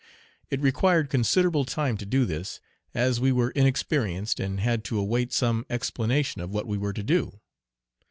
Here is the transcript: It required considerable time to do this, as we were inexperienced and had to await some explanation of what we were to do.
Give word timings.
It 0.49 0.59
required 0.61 1.11
considerable 1.11 1.63
time 1.63 1.95
to 1.97 2.07
do 2.07 2.25
this, 2.25 2.59
as 2.95 3.19
we 3.19 3.31
were 3.31 3.51
inexperienced 3.51 4.39
and 4.39 4.59
had 4.59 4.83
to 4.85 4.97
await 4.97 5.31
some 5.31 5.63
explanation 5.69 6.41
of 6.41 6.49
what 6.49 6.65
we 6.65 6.75
were 6.79 6.93
to 6.93 7.03
do. 7.03 7.39